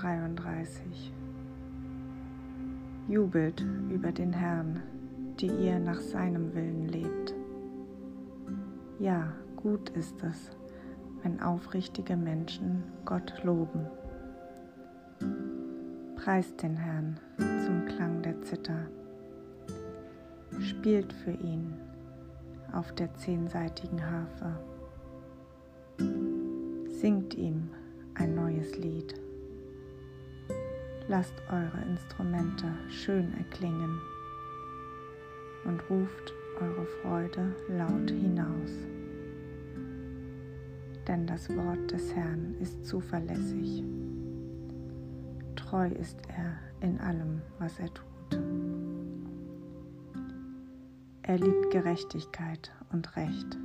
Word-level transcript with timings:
33 0.00 1.12
Jubelt 3.06 3.62
über 3.90 4.12
den 4.12 4.32
Herrn, 4.32 4.80
die 5.38 5.48
ihr 5.48 5.78
nach 5.78 6.00
seinem 6.00 6.54
Willen 6.54 6.88
lebt. 6.88 7.34
Ja, 8.98 9.30
gut 9.56 9.90
ist 9.90 10.22
es, 10.22 10.52
wenn 11.22 11.42
aufrichtige 11.42 12.16
Menschen 12.16 12.82
Gott 13.04 13.44
loben. 13.44 13.86
Preist 16.16 16.62
den 16.62 16.78
Herrn 16.78 17.20
zum 17.36 17.84
Klang 17.84 18.22
der 18.22 18.40
Zither. 18.40 18.86
Spielt 20.60 21.12
für 21.12 21.32
ihn 21.32 21.74
auf 22.72 22.90
der 22.94 23.12
zehnseitigen 23.16 24.00
Harfe. 24.02 24.58
Singt 26.88 27.34
ihm 27.34 27.68
ein 28.14 28.34
neues 28.34 28.78
Lied. 28.78 29.20
Lasst 31.10 31.34
eure 31.50 31.82
Instrumente 31.88 32.72
schön 32.88 33.34
erklingen 33.36 33.98
und 35.64 35.82
ruft 35.90 36.32
eure 36.60 36.86
Freude 37.02 37.52
laut 37.66 38.08
hinaus. 38.08 38.70
Denn 41.08 41.26
das 41.26 41.48
Wort 41.56 41.90
des 41.90 42.14
Herrn 42.14 42.54
ist 42.60 42.86
zuverlässig. 42.86 43.82
Treu 45.56 45.88
ist 45.88 46.20
er 46.28 46.60
in 46.80 47.00
allem, 47.00 47.42
was 47.58 47.76
er 47.80 47.92
tut. 47.92 48.40
Er 51.22 51.38
liebt 51.38 51.72
Gerechtigkeit 51.72 52.70
und 52.92 53.16
Recht. 53.16 53.58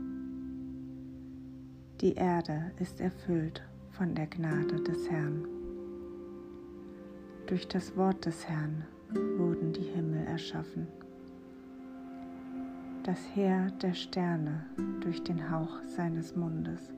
Die 2.02 2.16
Erde 2.16 2.72
ist 2.80 3.00
erfüllt 3.00 3.62
von 3.92 4.16
der 4.16 4.26
Gnade 4.26 4.82
des 4.82 5.08
Herrn. 5.12 5.65
Durch 7.48 7.68
das 7.68 7.96
Wort 7.96 8.26
des 8.26 8.50
Herrn 8.50 8.86
wurden 9.38 9.72
die 9.72 9.84
Himmel 9.84 10.26
erschaffen. 10.26 10.88
Das 13.04 13.20
Heer 13.36 13.68
der 13.84 13.94
Sterne 13.94 14.66
durch 15.02 15.24
den 15.24 15.52
Hauch 15.52 15.80
seines 15.96 16.36
Mundes. 16.36 16.92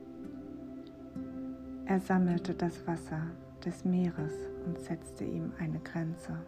Er 1.84 2.00
sammelte 2.00 2.54
das 2.54 2.86
Wasser 2.86 3.20
des 3.62 3.84
Meeres 3.84 4.32
und 4.64 4.78
setzte 4.78 5.24
ihm 5.24 5.52
eine 5.58 5.80
Grenze. 5.80 6.38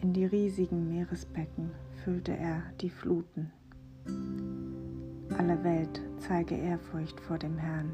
In 0.00 0.12
die 0.12 0.26
riesigen 0.26 0.86
Meeresbecken 0.86 1.72
füllte 2.04 2.36
er 2.36 2.62
die 2.80 2.90
Fluten. 2.90 3.50
Alle 5.36 5.64
Welt 5.64 6.00
zeige 6.18 6.54
Ehrfurcht 6.54 7.18
vor 7.18 7.36
dem 7.36 7.58
Herrn. 7.58 7.90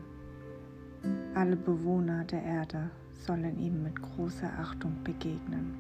Alle 1.35 1.57
Bewohner 1.57 2.25
der 2.25 2.43
Erde 2.43 2.91
sollen 3.27 3.59
ihm 3.59 3.83
mit 3.83 4.01
großer 4.01 4.51
Achtung 4.59 4.93
begegnen. 5.05 5.75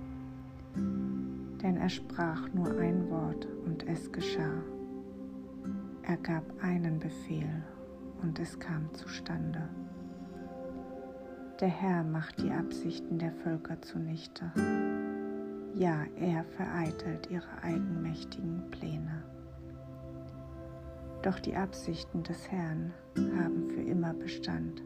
Denn 1.62 1.76
er 1.76 1.88
sprach 1.88 2.52
nur 2.52 2.78
ein 2.78 3.08
Wort 3.10 3.46
und 3.64 3.86
es 3.86 4.10
geschah. 4.10 4.62
Er 6.02 6.16
gab 6.18 6.44
einen 6.62 6.98
Befehl 6.98 7.62
und 8.22 8.38
es 8.38 8.58
kam 8.58 8.92
zustande. 8.92 9.68
Der 11.60 11.68
Herr 11.68 12.02
macht 12.02 12.42
die 12.42 12.50
Absichten 12.50 13.18
der 13.18 13.32
Völker 13.32 13.80
zunichte. 13.80 14.50
Ja, 15.74 16.04
er 16.16 16.44
vereitelt 16.44 17.30
ihre 17.30 17.62
eigenmächtigen 17.62 18.70
Pläne. 18.70 19.22
Doch 21.22 21.38
die 21.40 21.56
Absichten 21.56 22.22
des 22.22 22.50
Herrn 22.50 22.92
haben 23.16 23.70
für 23.70 23.80
immer 23.80 24.12
Bestand. 24.12 24.82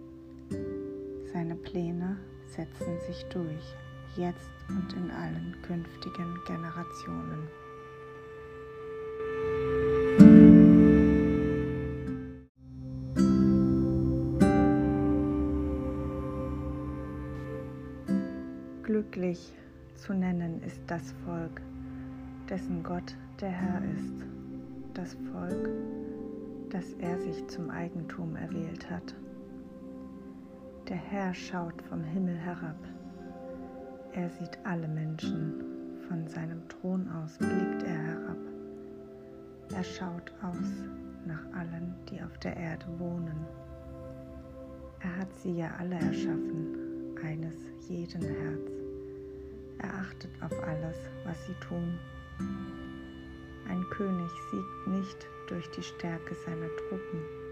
Seine 1.32 1.56
Pläne 1.56 2.16
setzen 2.48 2.98
sich 3.06 3.24
durch, 3.26 3.74
jetzt 4.16 4.50
und 4.68 4.92
in 4.94 5.10
allen 5.10 5.56
künftigen 5.62 6.38
Generationen. 6.46 7.48
Glücklich 18.82 19.52
zu 19.94 20.14
nennen 20.14 20.62
ist 20.62 20.80
das 20.86 21.12
Volk, 21.24 21.60
dessen 22.48 22.82
Gott 22.82 23.14
der 23.40 23.50
Herr 23.50 23.82
ist, 23.96 24.14
das 24.94 25.14
Volk, 25.30 25.68
das 26.70 26.94
er 26.94 27.20
sich 27.20 27.46
zum 27.48 27.70
Eigentum 27.70 28.34
erwählt 28.36 28.88
hat. 28.90 29.14
Der 30.88 30.96
Herr 30.96 31.34
schaut 31.34 31.82
vom 31.82 32.02
Himmel 32.02 32.34
herab. 32.34 32.78
Er 34.12 34.30
sieht 34.30 34.58
alle 34.64 34.88
Menschen. 34.88 35.62
Von 36.08 36.26
seinem 36.26 36.66
Thron 36.70 37.06
aus 37.10 37.36
blickt 37.36 37.82
er 37.82 37.98
herab. 37.98 38.38
Er 39.74 39.84
schaut 39.84 40.32
aus 40.40 40.72
nach 41.26 41.44
allen, 41.52 41.94
die 42.08 42.22
auf 42.22 42.38
der 42.38 42.56
Erde 42.56 42.86
wohnen. 42.96 43.44
Er 45.00 45.14
hat 45.18 45.34
sie 45.34 45.58
ja 45.58 45.70
alle 45.78 45.96
erschaffen, 45.96 47.14
eines 47.22 47.56
jeden 47.86 48.22
Herz. 48.22 48.70
Er 49.80 49.92
achtet 49.92 50.30
auf 50.42 50.58
alles, 50.66 50.96
was 51.26 51.36
sie 51.44 51.54
tun. 51.68 51.98
Ein 53.68 53.84
König 53.90 54.30
siegt 54.50 54.86
nicht 54.86 55.26
durch 55.48 55.68
die 55.72 55.82
Stärke 55.82 56.34
seiner 56.46 56.68
Truppen. 56.78 57.47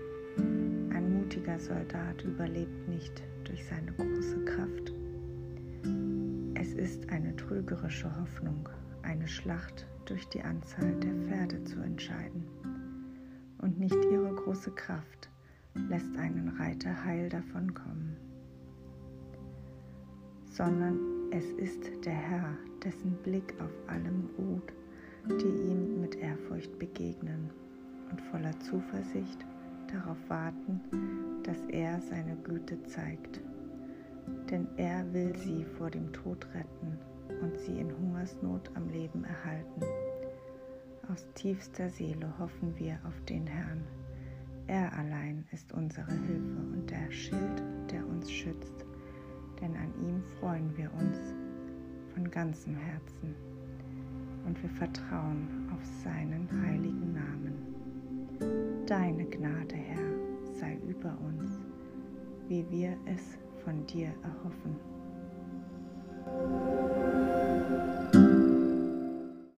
Mutiger 1.46 1.60
Soldat 1.60 2.24
überlebt 2.24 2.88
nicht 2.88 3.22
durch 3.44 3.64
seine 3.66 3.92
große 3.92 4.44
Kraft. 4.46 4.92
Es 6.54 6.74
ist 6.74 7.08
eine 7.10 7.36
trügerische 7.36 8.10
Hoffnung, 8.20 8.68
eine 9.02 9.28
Schlacht 9.28 9.86
durch 10.06 10.28
die 10.28 10.42
Anzahl 10.42 10.98
der 10.98 11.14
Pferde 11.14 11.62
zu 11.62 11.78
entscheiden. 11.80 12.44
Und 13.58 13.78
nicht 13.78 13.94
ihre 14.10 14.34
große 14.34 14.72
Kraft 14.72 15.30
lässt 15.88 16.16
einen 16.16 16.48
Reiter 16.58 17.04
heil 17.04 17.28
davonkommen, 17.28 18.16
sondern 20.50 20.98
es 21.30 21.44
ist 21.52 22.04
der 22.04 22.12
Herr, 22.12 22.56
dessen 22.82 23.12
Blick 23.22 23.54
auf 23.60 23.72
allem 23.88 24.28
ruht 24.36 24.72
die 25.28 25.70
ihm 25.70 26.00
mit 26.00 26.14
Ehrfurcht 26.16 26.78
begegnen 26.78 27.50
und 28.10 28.20
voller 28.20 28.56
Zuversicht 28.60 29.44
darauf 29.92 30.18
warten, 30.28 30.80
dass 31.42 31.60
er 31.68 32.00
seine 32.00 32.36
Güte 32.36 32.82
zeigt. 32.84 33.40
Denn 34.50 34.66
er 34.76 35.12
will 35.12 35.34
sie 35.36 35.64
vor 35.64 35.90
dem 35.90 36.12
Tod 36.12 36.46
retten 36.54 36.98
und 37.42 37.58
sie 37.58 37.78
in 37.78 37.96
Hungersnot 37.96 38.70
am 38.74 38.88
Leben 38.88 39.24
erhalten. 39.24 39.82
Aus 41.12 41.26
tiefster 41.34 41.88
Seele 41.88 42.32
hoffen 42.38 42.76
wir 42.76 42.98
auf 43.06 43.20
den 43.26 43.46
Herrn. 43.46 43.84
Er 44.66 44.92
allein 44.98 45.44
ist 45.52 45.72
unsere 45.72 46.10
Hilfe 46.10 46.60
und 46.72 46.90
der 46.90 47.10
Schild, 47.12 47.62
der 47.90 48.04
uns 48.06 48.30
schützt, 48.30 48.84
denn 49.60 49.76
an 49.76 49.92
ihm 50.02 50.22
freuen 50.40 50.76
wir 50.76 50.92
uns 50.94 51.16
von 52.12 52.28
ganzem 52.28 52.74
Herzen 52.74 53.34
und 54.44 54.60
wir 54.60 54.70
vertrauen 54.70 55.70
auf 55.72 55.84
seinen 56.02 56.48
heiligen 56.62 57.12
Namen. 57.12 57.75
Deine 58.86 59.24
Gnade, 59.24 59.74
Herr, 59.74 60.54
sei 60.54 60.78
über 60.86 61.18
uns, 61.26 61.60
wie 62.46 62.64
wir 62.70 62.96
es 63.06 63.36
von 63.64 63.84
dir 63.86 64.12
erhoffen. 64.22 64.76